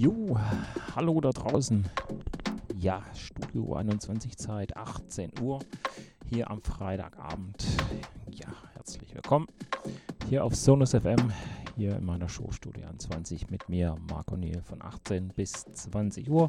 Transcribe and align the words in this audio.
Jo, 0.00 0.38
hallo 0.94 1.20
da 1.20 1.30
draußen. 1.30 1.84
Ja, 2.76 3.02
Studio 3.16 3.74
21 3.74 4.36
Zeit, 4.36 4.76
18 4.76 5.32
Uhr, 5.42 5.58
hier 6.24 6.48
am 6.52 6.62
Freitagabend. 6.62 7.66
Ja, 8.30 8.46
herzlich 8.74 9.12
willkommen 9.12 9.48
hier 10.28 10.44
auf 10.44 10.54
Sonus 10.54 10.92
FM, 10.92 11.32
hier 11.76 11.96
in 11.96 12.04
meiner 12.04 12.28
Show 12.28 12.48
Studio 12.52 12.84
21 12.84 13.50
mit 13.50 13.68
mir, 13.68 13.96
Marco 14.08 14.36
Niel, 14.36 14.62
von 14.62 14.80
18 14.80 15.30
bis 15.34 15.64
20 15.64 16.30
Uhr. 16.30 16.48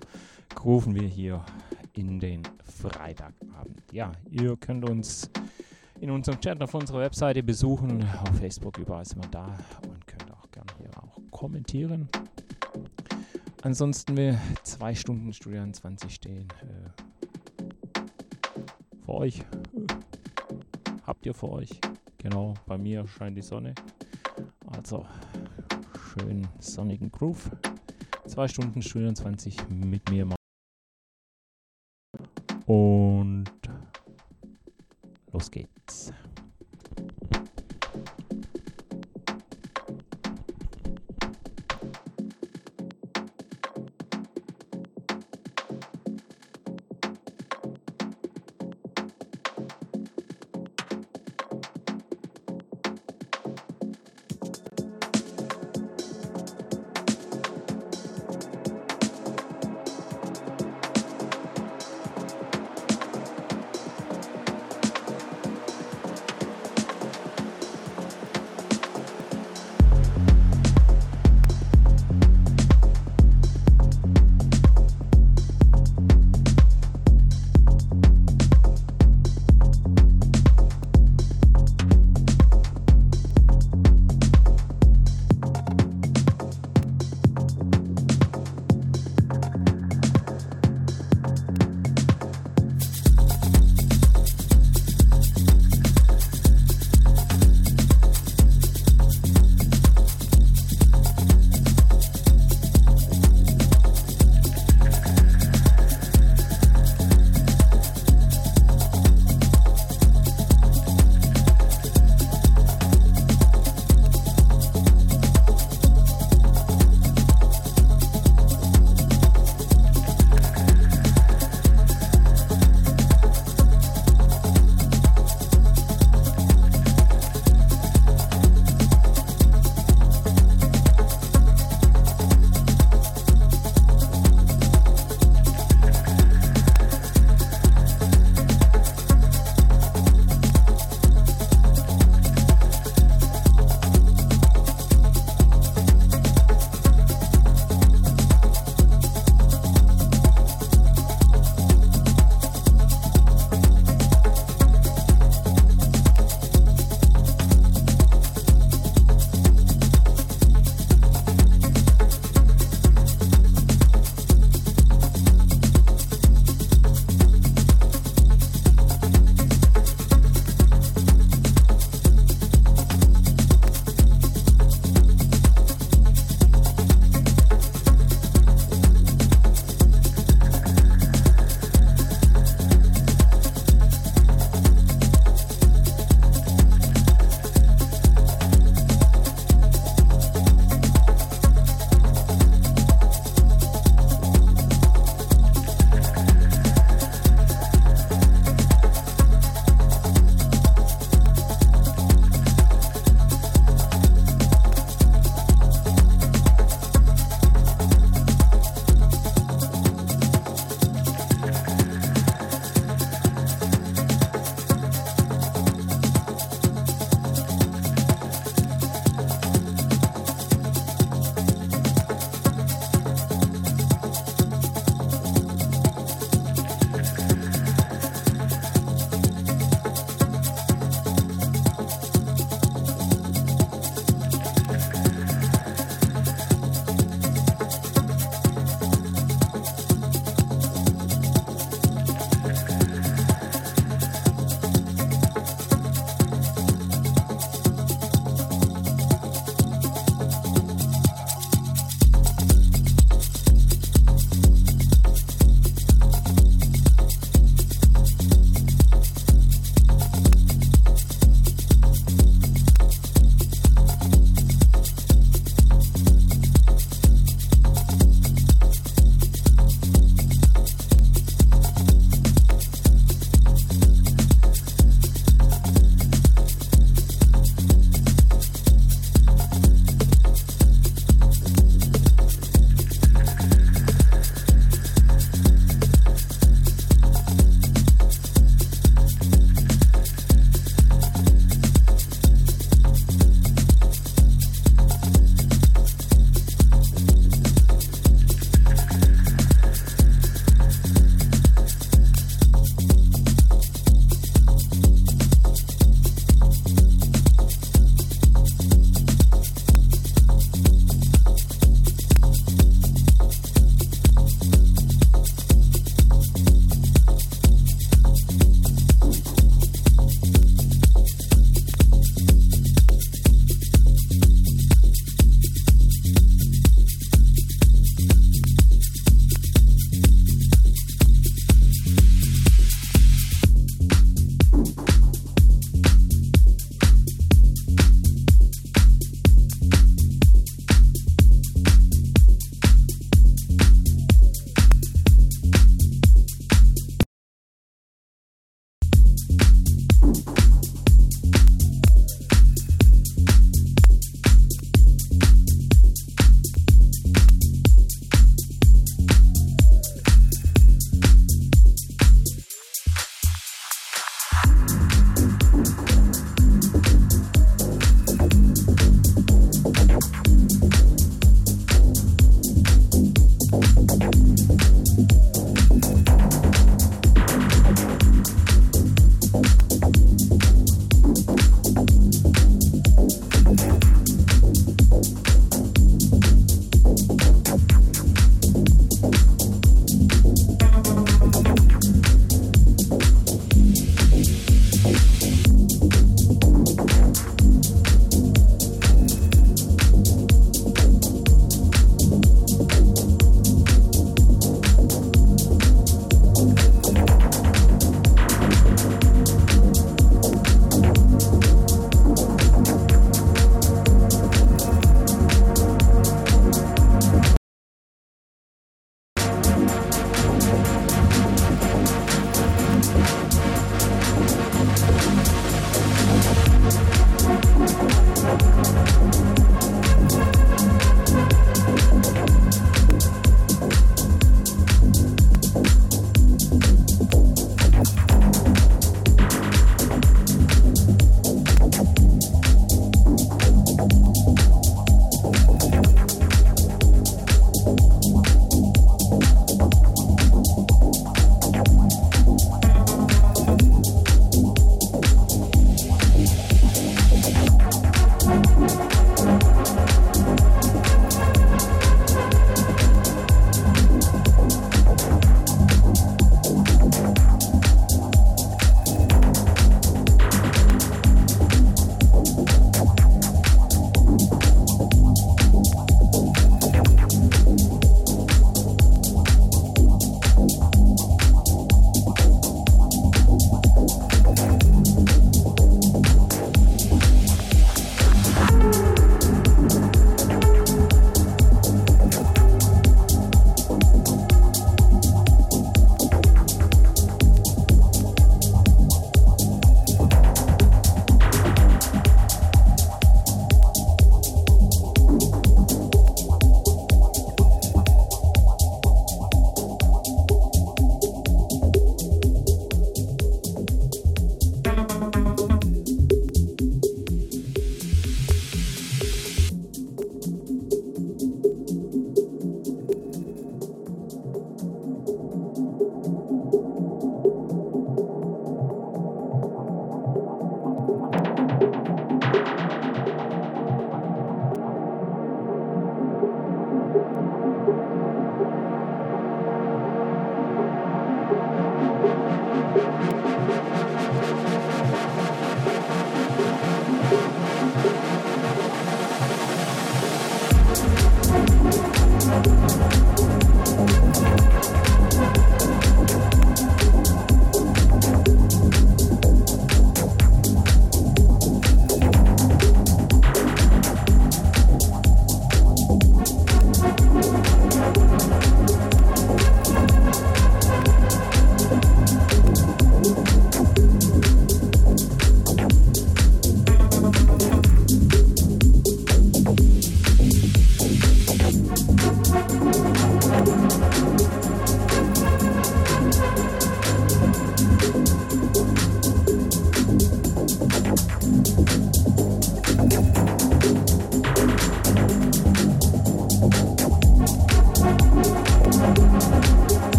Rufen 0.63 0.93
wir 0.93 1.07
hier 1.07 1.43
in 1.93 2.19
den 2.19 2.43
Freitagabend. 2.63 3.81
Ja, 3.91 4.11
ihr 4.29 4.57
könnt 4.57 4.87
uns 4.87 5.31
in 5.99 6.11
unserem 6.11 6.39
Chat 6.39 6.61
auf 6.61 6.75
unserer 6.75 6.99
Webseite 6.99 7.41
besuchen, 7.41 8.07
auf 8.21 8.37
Facebook, 8.37 8.77
überall 8.77 9.01
ist 9.01 9.15
man 9.15 9.31
da 9.31 9.57
und 9.87 10.05
könnt 10.05 10.31
auch 10.33 10.51
gerne 10.51 10.71
hier 10.77 10.91
auch 11.01 11.19
kommentieren. 11.31 12.09
Ansonsten 13.61 14.15
wir 14.15 14.39
zwei 14.63 14.95
Stunden 14.95 15.33
Studio 15.33 15.69
20 15.69 16.13
stehen. 16.13 16.47
Äh, 16.61 16.89
für 19.03 19.13
euch. 19.13 19.43
Habt 21.05 21.25
ihr 21.25 21.33
für 21.33 21.49
euch. 21.49 21.69
Genau, 22.19 22.53
bei 22.65 22.77
mir 22.77 23.05
scheint 23.05 23.35
die 23.35 23.41
Sonne. 23.41 23.75
Also 24.65 25.05
schön 26.13 26.47
sonnigen 26.59 27.11
Groove. 27.11 27.51
Zwei 28.27 28.47
Stunden 28.47 28.81
Studio 28.81 29.11
20 29.11 29.69
mit 29.69 30.09
mir. 30.09 30.23
Und 30.23 30.38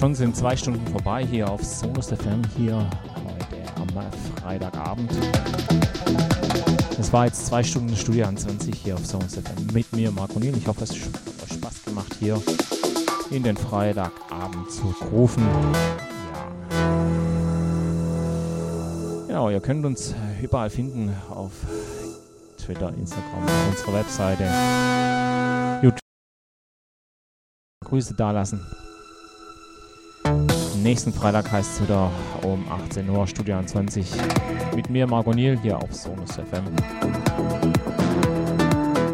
schon 0.00 0.14
sind 0.14 0.34
zwei 0.34 0.56
Stunden 0.56 0.86
vorbei 0.86 1.26
hier 1.26 1.46
auf 1.50 1.62
Sonus 1.62 2.08
FM 2.08 2.40
hier 2.56 2.74
heute 2.74 3.58
am 3.76 3.88
Freitagabend. 4.40 5.12
Es 6.98 7.12
war 7.12 7.26
jetzt 7.26 7.44
zwei 7.44 7.62
Stunden 7.62 7.94
Studio 7.94 8.24
20 8.34 8.74
hier 8.74 8.94
auf 8.94 9.04
Sonus 9.04 9.34
FM 9.34 9.66
mit 9.74 9.92
mir, 9.92 10.10
Marco 10.10 10.38
Niel. 10.38 10.56
Ich 10.56 10.66
hoffe, 10.66 10.84
es 10.84 10.92
hat 10.92 11.42
euch 11.44 11.52
Spaß 11.52 11.84
gemacht 11.84 12.16
hier 12.18 12.42
in 13.30 13.42
den 13.42 13.58
Freitagabend 13.58 14.70
zu 14.70 14.94
rufen. 15.12 15.46
Ja. 16.72 16.96
Genau, 19.26 19.50
ihr 19.50 19.60
könnt 19.60 19.84
uns 19.84 20.14
überall 20.40 20.70
finden 20.70 21.14
auf 21.28 21.52
Twitter, 22.56 22.88
Instagram, 22.88 23.42
unsere 23.68 23.92
Webseite, 23.92 24.44
YouTube. 25.82 26.00
Grüße 27.84 28.14
dalassen. 28.14 28.64
Nächsten 30.82 31.12
Freitag 31.12 31.52
heißt 31.52 31.74
es 31.74 31.82
wieder 31.82 32.10
um 32.42 32.64
18 32.70 33.08
Uhr 33.10 33.26
Studio 33.26 33.62
20 33.62 34.10
mit 34.74 34.88
mir, 34.88 35.06
Marco 35.06 35.32
Niel, 35.32 35.58
hier 35.60 35.76
auf 35.76 35.92
Sonus 35.92 36.32
FM. 36.32 36.64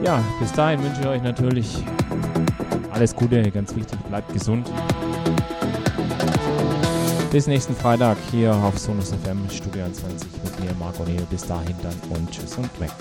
Ja, 0.04 0.22
bis 0.38 0.52
dahin 0.52 0.80
wünsche 0.82 1.00
ich 1.00 1.06
euch 1.06 1.22
natürlich 1.22 1.82
alles 2.92 3.14
Gute, 3.16 3.50
ganz 3.50 3.74
wichtig, 3.74 3.98
bleibt 4.08 4.32
gesund. 4.32 4.70
Bis 7.32 7.48
nächsten 7.48 7.74
Freitag 7.74 8.16
hier 8.30 8.54
auf 8.54 8.78
Sonus 8.78 9.12
FM 9.12 9.50
Studio 9.50 9.90
20 9.90 10.28
mit 10.44 10.60
mir, 10.60 10.70
Marco 10.78 11.02
Niel. 11.04 11.26
Bis 11.30 11.46
dahin 11.46 11.74
dann 11.82 11.94
und 12.16 12.30
tschüss 12.30 12.56
und 12.56 12.80
weg. 12.80 12.92